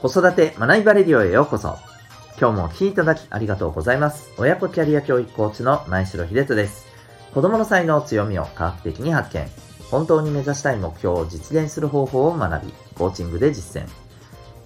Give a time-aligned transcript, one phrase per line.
[0.00, 1.76] 子育て学びバレディオへようこそ。
[2.40, 4.30] 今日もお聴きいただきありがとうございます。
[4.38, 6.86] 親子キャリア教育コーチの前城秀人です。
[7.34, 9.44] 子供の才能強みを科学的に発見。
[9.90, 13.88] 本当に目指したい目標を実現する方法を学び、コーチングで実践。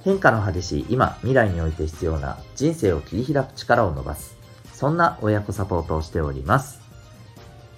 [0.05, 4.37] 変化の激しい今、未来において必要な人生を切り開く力を伸ばす。
[4.75, 6.83] そんな親子サポートをしております。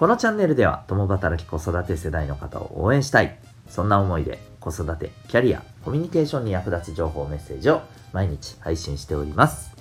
[0.01, 3.39] このチャンネルでは共働き子育て世代の方を応援したい。
[3.69, 7.83] そんな思いで子育て、キャリア、コミュニケーションに役立つ情報メッセージを
[8.13, 9.75] 毎日配信しております。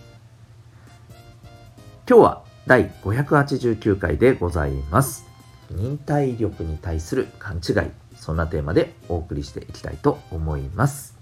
[2.08, 5.26] 今日は第589回でございます。
[5.72, 7.91] 忍耐力に対する勘違い。
[8.18, 11.18] そんなテーマでお送りしていきたいと思います。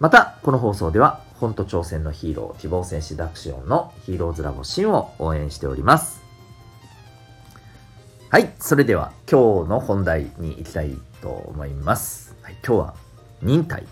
[0.00, 6.22] また、この放送では、本と挑戦のヒーロー、希望戦士ダクシオンのヒーローズラボシンを応援しております。
[8.30, 12.36] はい、それでは今日の本題に行きたいと思います。
[12.42, 12.94] はい、今日は
[13.42, 13.82] 忍耐、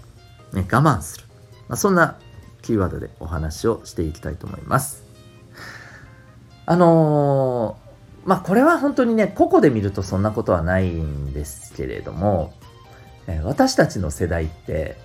[0.52, 1.24] ね、我慢する。
[1.68, 2.18] まあ、そんな
[2.62, 5.04] キーワードでお話をしていきたいと思います。
[6.64, 12.52] あのー、まあこれは本当にね、個々で見るとそんなことはないんですけれども、
[13.28, 14.96] えー私たちの世代って、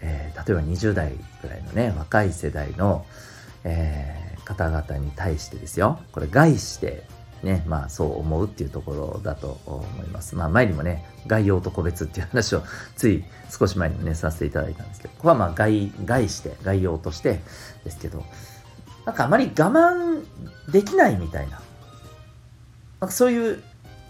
[0.00, 1.12] えー例えば20代
[1.42, 3.04] ぐらいのね、若い世代の、
[3.64, 7.04] え方々に対してですよ、これ概して
[7.42, 10.34] ね、まあそう思うっていうところだと思います。
[10.34, 12.62] まあ前にもね、概要と個別っていう話を
[12.96, 17.40] つい少し前にもね、させていただいたんですけど、ここはまあ概、概して、概要として
[17.84, 18.24] ですけど、
[19.06, 20.24] なんかあまり我慢
[20.70, 21.60] できないみたいな、
[23.00, 23.62] なんかそういう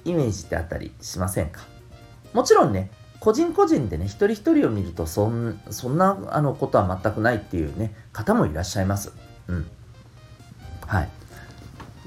[0.04, 1.60] イメージってあったりしませんか？
[2.32, 2.90] もちろんね、
[3.20, 9.12] 個人個人でね、一人一人を見るとそん、そんなあのことは全くないっていうね、方もいらっしゃいます。
[9.48, 9.66] うん。
[10.86, 11.08] はい。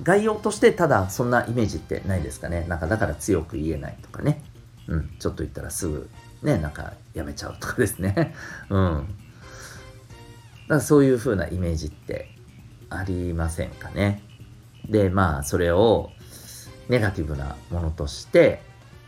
[0.04, 2.66] 概要としてただそんなイメージってないですかね。
[2.68, 4.44] なんかだから強く言えないとかね。
[4.88, 5.10] うん。
[5.20, 6.10] ちょっと言ったらすぐ
[6.42, 8.34] ね、なんかやめちゃうとかですね。
[8.70, 9.08] うん。
[10.68, 12.36] だからそういう風なイメージって
[12.90, 14.24] ありませんかね。
[14.90, 16.12] で、まあそれを
[16.90, 18.62] ネガティブなものとして、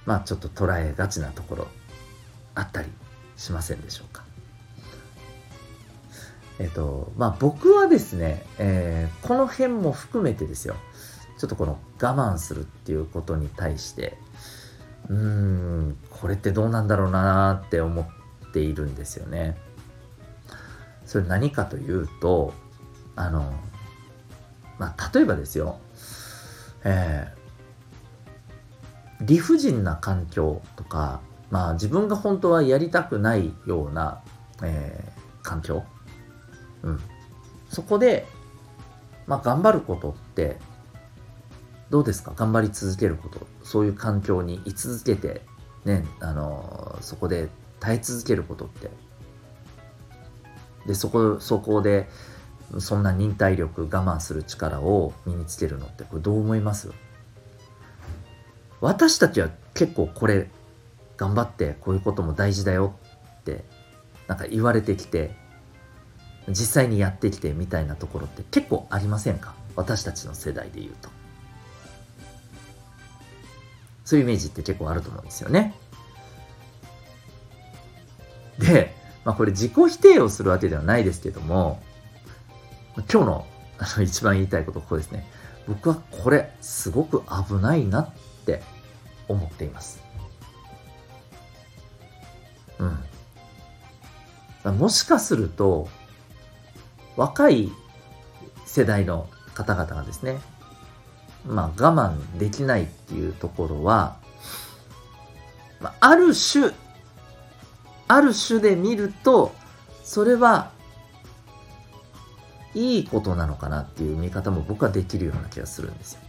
[0.05, 1.67] まあちょっと捉えがちなところ
[2.55, 2.89] あったり
[3.35, 4.23] しませんでしょうか。
[6.59, 10.75] えっと、まあ僕はですね、えーこの辺も含めてですよ、
[11.37, 14.17] ちょっとこの我慢するっていうことに対して、
[15.09, 19.57] うーん、これってどうなんだろうなーって思っているんですよね。
[21.05, 22.53] それ何かというと、
[23.15, 23.53] あの、
[24.77, 25.79] まあ例えばですよ、
[26.83, 27.43] えー
[29.21, 34.21] 理不尽な環境とか、まあ自分が本当はやりたくないような、
[34.61, 35.83] えー環境、
[36.83, 36.99] うん、
[37.69, 38.27] そこで、
[39.25, 40.57] まあ頑張ることって、
[41.89, 42.33] どうですか？
[42.35, 43.47] 頑張り続けること。
[43.63, 45.41] そういう環境に居続けて、
[45.85, 47.49] ね、あのそこで
[47.79, 48.89] 耐え続けることって。
[50.85, 52.09] で、そこ、そこで、
[52.79, 56.91] そんな忍耐力、我慢する力を身につけるのって、これどう思います？
[58.81, 60.49] 私たちは結構これ
[61.15, 62.95] 頑張ってこういうことも大事だよ
[63.39, 63.63] って
[64.27, 65.35] なんか言われてきて
[66.49, 69.53] 実際にやってきてみたいなところって結構ありませんか？
[69.75, 71.09] 私たちの世代で言うと
[74.05, 75.73] そういうイメージって結構あると思うんですよね
[78.59, 78.93] で、
[79.25, 81.81] まあこれ自己否定をするわけではないですけども
[83.11, 83.47] 今日の
[83.79, 85.25] あの一番言いたいことここですね
[85.67, 88.09] 僕はこれすごく危ないなっ
[88.45, 88.61] て
[89.29, 90.03] 思っています。
[94.65, 94.77] うん。
[94.77, 95.87] もしかすると、
[97.15, 97.71] 若い
[98.65, 100.39] 世代の方々がですね、
[101.45, 104.17] まあ我慢できないっていうところは、
[105.79, 106.71] まあ、ある種、
[108.07, 109.53] ある種で見ると、
[110.03, 110.71] それは
[112.73, 116.19] いいことなのかなっていう見方も僕はできるような気がするんですよ。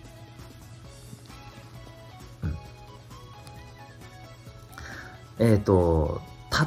[5.38, 6.20] うん、えっ、と、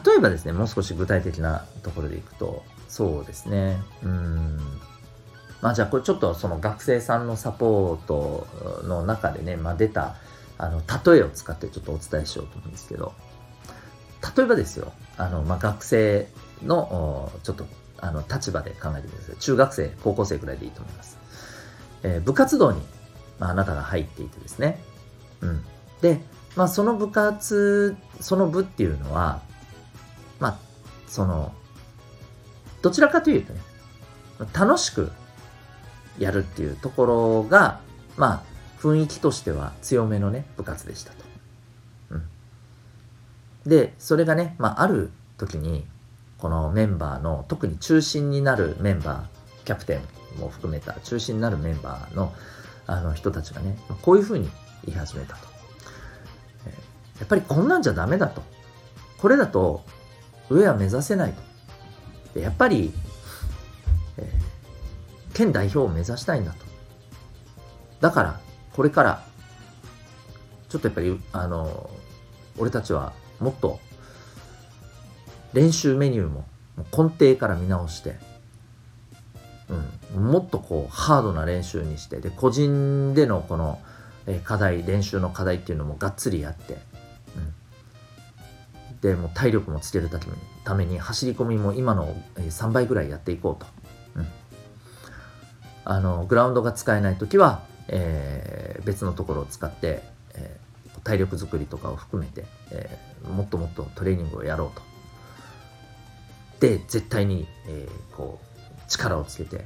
[0.05, 3.77] 例えばですね、もう少し具体的なところでいくと、そうですね。
[4.03, 4.57] うん。
[5.61, 8.47] まあじゃあこれちょっとその学生さんのサポート
[8.83, 10.15] の中でね、まあ出た、
[10.57, 13.13] あの、例えを使ってちょっとお伝えしようと思うんですけど、
[14.35, 16.27] 例えばですよ、あの、まあ学生
[16.63, 17.65] の、ちょっと
[17.99, 19.35] あの立場で考えてください。
[19.37, 21.17] 中学生、高校生くらいでいいと思います。
[22.03, 22.81] えー部活動に、
[23.39, 24.81] まあ、あなたが入っていてですね。
[25.41, 25.63] うん。
[26.01, 26.19] で、
[26.55, 29.41] まあ、その部活、その部っていうのは、
[31.07, 31.53] その、
[32.81, 33.59] どちらかというとね、
[34.53, 35.11] 楽しく
[36.19, 37.79] やるっていうところが、
[38.17, 38.43] まあ、
[38.79, 41.17] 雰囲気としては強めのね、部活でしたと。
[42.11, 42.23] うん。
[43.65, 45.85] で、それがね、まあ、ある時に、
[46.37, 49.99] このメンバーの特に中心になるメンバーキャプテ
[50.37, 52.33] ンも含めた中心になるメンバーの
[52.85, 54.49] あの人たちがねこういうふうに
[54.85, 55.47] 言い始めたと、
[57.19, 58.43] やっぱりこんなんじゃダメだと
[59.17, 59.83] これだと
[60.49, 61.33] 上は目指せない。
[62.33, 62.93] とやっぱり、
[64.17, 66.65] えー、県代表を目指したいんだと。
[67.99, 68.39] だから
[68.73, 69.23] これから
[70.69, 71.89] ちょっとやっぱりあの
[72.57, 73.79] 俺たちはもっと
[75.53, 76.45] 練習メニューも
[76.77, 78.15] 根底から見直して、
[80.15, 83.79] うん、もっとこうハードな練習にしてで個人でのこの
[84.27, 86.77] え課題練習の課題っていうのもがっつりやって、
[89.01, 90.09] でも体力もつける
[90.63, 93.69] ために走り込みも今の3倍ぐらいやっていこうと、
[94.15, 94.27] うん、
[95.85, 100.01] あのグラウンドが使えない時は、えー、別のところを使って、
[100.33, 104.81] えー、体力づくりとかを含めて、えー、もっともっとトレーニングをやろうと。
[106.59, 109.63] で絶対に、えー、こう力をつけて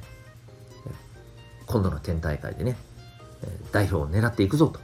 [1.68, 2.76] 今度の県大会でね
[3.72, 4.80] 代表を狙っていくぞと。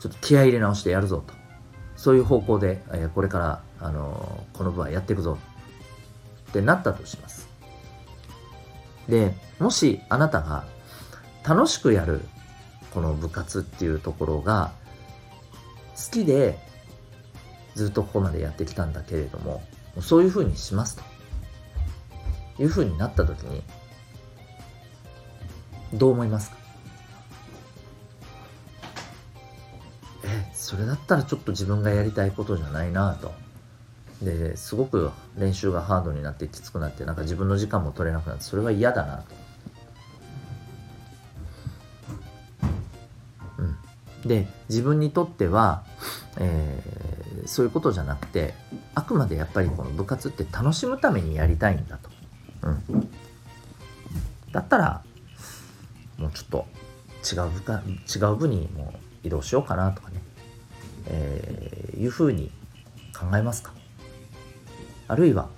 [0.00, 1.37] ちょっと気合い入れ直してやるぞと。
[1.98, 5.36] そういう方向で、え、これから、あの、この部はやっていくぞ。
[6.48, 7.46] ってなったとします。
[9.08, 10.64] でもしあなたが
[11.46, 12.20] 楽しくやる
[12.92, 14.72] この部活っていうところが
[15.96, 16.58] 好きで
[17.74, 19.62] ずっとここまでやってきたんだけれども
[20.00, 22.62] そういうふうにしますと。
[22.62, 23.62] いうふうになった時に
[25.94, 26.57] どう思いますか？
[30.52, 33.32] それだったらちょっと自分がやりたいことじゃないなと
[34.22, 39.24] ですごく練習がハードになってきつくなってなんか自分の時間も取れなくなってそれは嫌だなと。
[43.58, 45.84] うん、で自分にとっては、
[46.38, 48.54] えー、そういうことじゃなくて
[48.94, 52.10] あくまでやっぱりこの部活って楽しむためにやりたいんだと。
[52.62, 53.08] うん、
[54.50, 55.02] だったら
[56.18, 56.66] もうちょっと
[57.24, 60.17] 違う部か違う部にもう移動しようかなとかね、
[61.06, 62.50] えー、いうふうに
[63.18, 63.72] 考えますか？
[65.06, 65.48] あるいは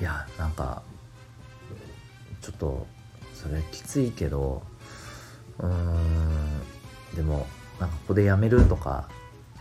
[0.00, 0.82] いやなんか
[2.42, 2.86] ちょっと
[3.34, 4.62] それきついけど
[5.58, 6.60] うん
[7.14, 7.46] でも
[7.80, 9.08] なんかここでやめるとか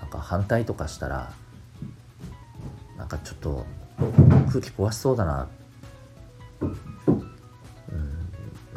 [0.01, 1.31] なんか反対とかしたら
[2.97, 3.65] なんかちょっと
[4.49, 5.47] 空気壊しそうだな。
[6.61, 6.71] うん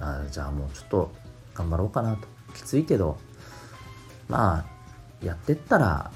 [0.01, 1.13] あじゃあもうちょっと
[1.55, 2.29] 頑張ろうかなと。
[2.55, 3.19] きついけど
[4.29, 4.65] ま
[5.23, 6.11] あやってったら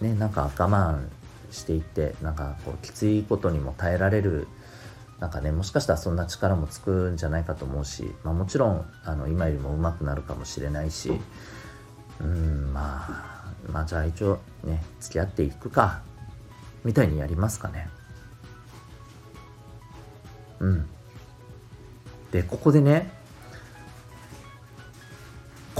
[0.00, 1.08] ねなんか我慢
[1.50, 4.48] していってなんかこうきついことにも耐えられる
[5.18, 11.12] なんかねもしかしたらそんな力もつくんじゃないかと思うし、まあ、もちろんあの今よりも上手くなるかもしれないし
[12.20, 16.02] うんまあまあじゃあ一応ね付き合っていくか
[16.84, 17.88] みたいにやりますかね。
[20.60, 20.88] うん。
[22.32, 23.10] でここでね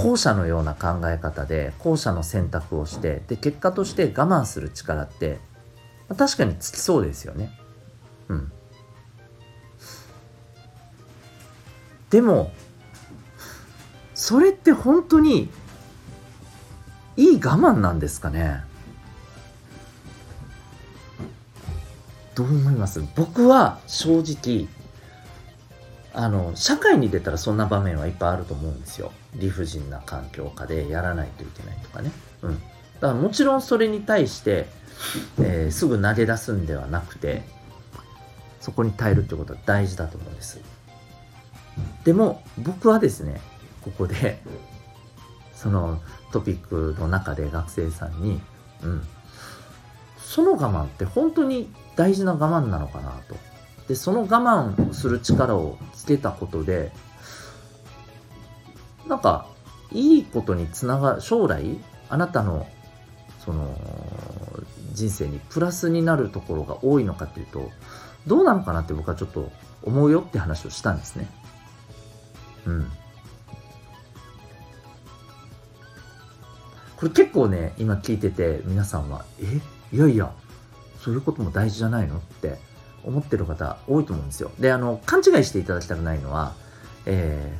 [0.01, 5.39] 後者のような考え方で後者の選択をしてで結果として我慢する力って
[6.07, 7.51] まあ確かにつきそうですよね。
[8.29, 8.51] うん。
[12.09, 12.51] でも
[14.15, 15.49] それって本当に
[17.17, 18.63] いい我慢なんですかね？
[22.35, 23.01] どう思います？
[23.15, 24.67] 僕は正直
[26.13, 29.11] あの社会に出たらそんな場面はいっぱいあると思うんですよ。
[29.35, 32.11] 理不尽な環境下でやらないといけないとかね。
[32.41, 32.55] うん。
[32.55, 34.67] だからもちろんそれに対して、
[35.39, 37.43] えー、すぐ投げ出すんではなくて
[38.59, 40.59] そこに耐えるってことは大事だと思うんです。
[42.03, 43.39] でも僕はですね
[43.81, 44.41] ここで
[45.53, 46.01] その
[46.31, 48.41] トピックの中で学生さんに、
[48.83, 49.07] うん、
[50.17, 53.35] その我慢って本当に大事な我慢なのかなと。
[53.89, 56.93] で、その我慢する力をつけたことで、
[59.07, 59.47] なんか、
[59.91, 61.77] いいことにつなが、将来、
[62.07, 62.67] あなたの、
[63.43, 63.75] その、
[64.93, 67.71] 人生にプラスになるところが多いのかっていうと、
[68.27, 71.27] どうなのかなって僕はちょっと思うよって話をしたんですね。
[72.67, 72.91] うん。
[76.97, 79.61] これ結構ね、今聞いてて皆さんは、え？
[79.95, 80.31] いやいや、
[80.99, 82.17] そういうことも大事じゃないの？
[82.17, 82.59] って
[83.03, 84.51] 思ってる方多いと思うんですよ。
[84.59, 86.53] で、あの、勘違いしていただきたくないのは、
[87.05, 87.53] え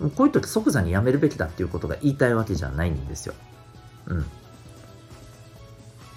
[0.00, 3.34] ー、こういう時即座にやめるべきだっていうことが言いたいわけじゃないんですよ。
[4.06, 4.26] うん。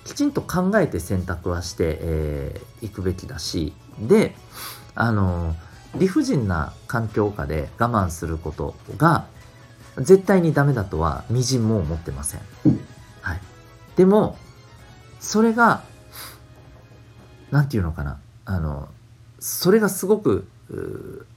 [0.03, 4.35] きちんと考えて選択はしてい、えー、くべきだし、で、
[4.93, 5.55] あの、
[5.95, 9.25] 理不尽な環境下で我慢することが
[9.97, 12.41] 絶対にダメだとはみじんも思ってません。
[13.21, 13.41] はい。
[13.95, 14.37] でも、
[15.19, 15.83] それが
[17.51, 18.87] 何て言うのかなあの
[19.39, 20.47] それがすごく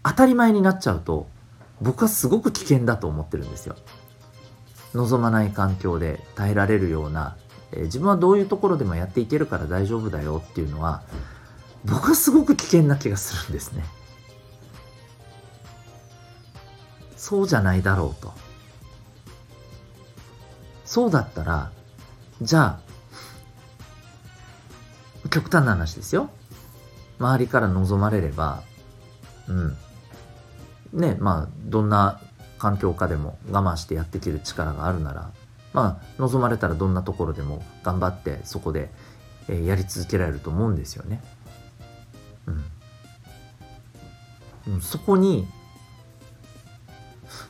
[0.03, 1.27] 当たり前になっちゃうと
[1.81, 3.77] 僕はすごく危険だと思ってるんですよ。
[4.95, 7.37] 望まない環境で耐えられるような、
[7.73, 11.03] えー、自分はどういうところでもやっていけるから大丈夫だよっていうのは
[11.85, 13.85] 僕はすごく危険な気がするんですね。
[17.17, 18.33] そうじゃないだろうと。
[20.85, 21.71] そうだったら、
[22.41, 22.81] じゃ
[25.25, 26.31] あ、極端な話ですよ。
[27.19, 28.63] 周りから望まれれば、
[29.49, 29.77] うん。
[30.93, 32.21] ね、まあ、どんな
[32.59, 35.31] 環境下でも我慢してやっていける力があるなら、
[35.73, 38.91] まあ、望まれたらどんなところでも頑張ってそこで、
[39.49, 41.23] えー、やり続けられると思うんですよね。
[44.67, 44.81] うん。
[44.81, 45.47] そこに、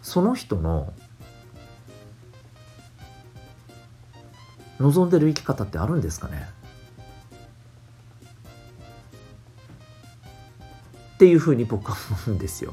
[0.02, 0.92] その人の
[4.78, 6.48] 望んでる生き方ってあるんですかね？
[11.18, 11.96] っていうふうに僕は
[12.26, 12.72] 思うんですよ。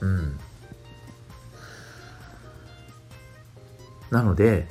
[0.00, 0.38] うん。
[4.10, 4.68] なので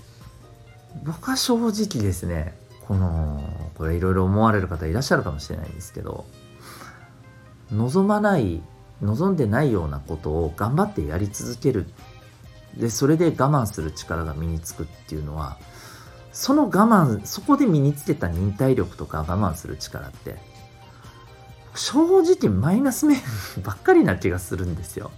[1.04, 2.54] 僕は正直ですね
[2.88, 3.42] この
[3.76, 6.26] これいろいろ思われる方いらっしゃるかもしれないんですけど
[7.72, 8.62] 望まない
[9.02, 11.88] 望んでないようなことを頑張ってやり続ける
[12.78, 15.58] でそれで我慢する力が身につくっていうのは
[16.32, 20.38] その我慢そこで身につけた忍耐力とか我慢する力って
[21.76, 23.18] 正直マイナス面
[23.64, 25.12] ばっかりな気がするんですよ。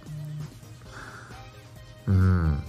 [2.06, 2.62] うん。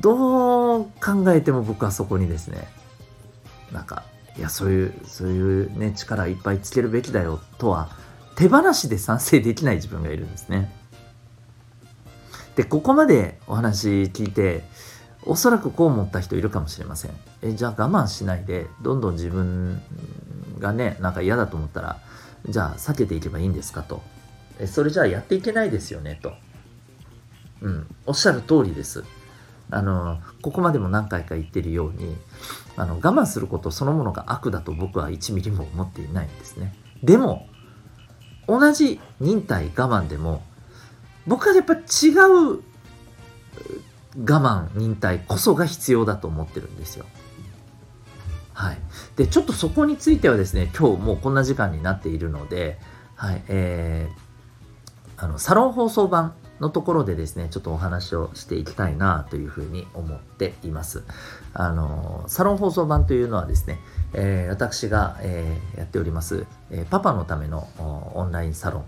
[0.00, 2.68] どう考えても僕はそこにですね、
[3.72, 4.04] なんか、
[4.36, 7.90] いや、そういう、そういうね、力いっぱいつけるべきだよとは、
[8.34, 10.72] 手放しで賛成できない自分がいるんですね。
[12.56, 14.64] で、ここまでお話聞いて、
[15.24, 17.12] おそらくこう思った人いるかもしれません。
[17.42, 19.82] え、じゃあ我慢しないで、どんどん自分
[20.58, 21.98] がね、なんか嫌だと思ったら、
[22.48, 24.02] じゃあ避けていけばいいんですかと。
[24.58, 26.32] え、それじゃあやっていけないですよねと。
[27.60, 29.04] うん、おっしゃる通りです。
[29.70, 32.16] あの、ここまでも何回か言ってるように、
[32.76, 36.74] あの、我慢することそのものが悪だと僕は1ミリも思っていないんですね。
[37.02, 37.48] でも、
[38.46, 40.42] 同じ忍耐我慢でも、
[41.26, 42.62] 僕はやっぱ違う
[44.18, 47.04] 我慢、忍耐こそが必要だと思ってるんですよ。
[48.56, 48.78] はい。
[49.16, 52.78] で、ちょっとそこについてはですね、今日もうこんな時間になっているので、
[53.14, 61.04] はい、えー、あの、サロン放送版のところでですね、ちょっとお話をしていきたいなというふうに思っています。
[61.52, 63.78] あの、サロン放送版というのはですね、
[64.14, 67.68] えー、私が、えー、やっております、えー、パパのための
[68.14, 68.84] オンラインサロン、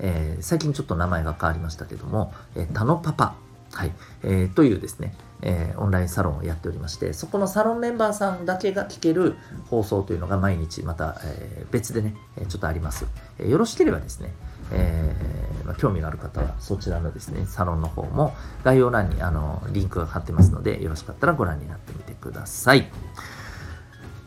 [0.00, 3.36] え最近ちょっと名前が変わりましたけども、えー、タノパパ
[3.74, 3.92] はい、
[4.22, 5.14] え、というですね、
[5.46, 9.36] えー、オンラインサロンをやっておりまして、そこのサロンメンバーさんだけが聞ける
[9.68, 12.16] 放送というのが毎日また、えー、別でね、
[12.48, 13.06] ちょっとあります。
[13.38, 14.32] えー、よろしければですね、
[14.72, 18.34] えーまあ、興味がある方はそちらのですね、サロンの方も
[18.64, 22.90] 概要欄にあのリンクが貼ってますので、よろしかったらご覧になってみてください。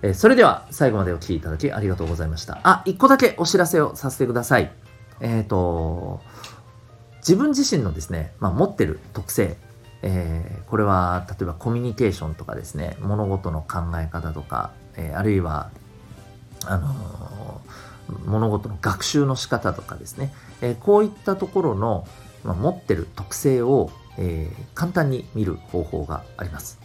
[0.03, 2.59] えー、それでは最後までお聴きいただきありがとうございました。
[2.61, 4.71] あ、一個だけお知らせをさせてください。
[5.19, 6.21] えっ、ー、と、
[7.19, 9.57] 自分自身のですね、まあ、持ってる特性、
[10.09, 15.69] えー、これは例えばコミュニケーションとかですね物事の考え方とか、えー、あるいは
[16.65, 22.07] あのー、物事の学習の仕方とかですね、えこういったところの、
[22.43, 26.79] まあ、持ってる特性を、え簡単に見る方法があります。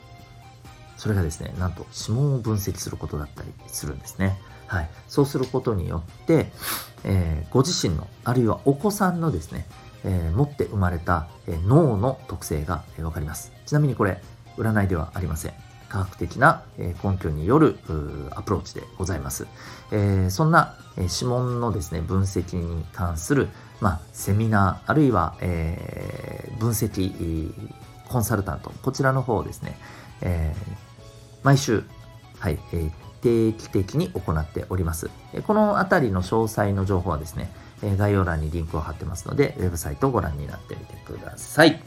[0.96, 4.38] それがですねなんと指紋を分析することだったりするんですね。
[4.66, 6.50] はい、そうすることによって、
[7.04, 9.66] えご自身のあるいはお子さんのですね
[10.04, 13.52] えー、持って生まれた、えー、脳の特性が、えー、分かります。
[13.66, 14.20] ちなみにこれ、
[14.56, 15.52] 占いではありません。
[15.88, 17.76] 科学的な、え、根拠による
[18.30, 19.46] アプローチでございます。
[19.90, 23.48] え、そんな、え、指紋のですね、分析に関する、
[23.80, 27.52] まあ、セミナー、あるいは、え、分析
[28.08, 29.78] コンサルタント、こちらの方をですね、
[30.22, 30.54] え、
[31.42, 31.84] 毎週、
[32.38, 32.90] はい、え、
[33.20, 35.10] 定期的に行っております。
[35.46, 41.82] このあたりの詳細の情報はですね、え概要欄にリンクを貼ってますので、ウェブサイトをご覧になってみてください。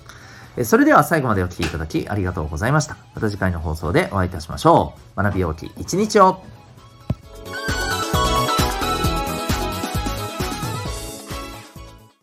[0.57, 2.97] えそれでは最後までお聴きいただきありがとうございました。
[3.13, 5.21] また次回の放送でお会いいたしましょう。
[5.21, 6.43] 学びようき一日を